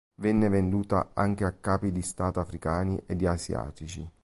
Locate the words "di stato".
1.91-2.39